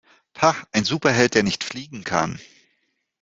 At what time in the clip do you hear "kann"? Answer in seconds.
2.03-2.41